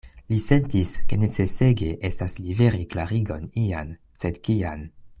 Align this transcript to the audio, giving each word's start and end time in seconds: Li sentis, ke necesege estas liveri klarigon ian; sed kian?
Li 0.31 0.37
sentis, 0.43 0.93
ke 1.11 1.19
necesege 1.25 1.91
estas 2.11 2.39
liveri 2.47 2.81
klarigon 2.95 3.47
ian; 3.67 3.93
sed 4.25 4.43
kian? 4.49 4.87